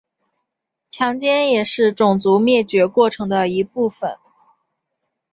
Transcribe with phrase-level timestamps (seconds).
[0.89, 4.17] 强奸也是种族灭绝过程的一部分。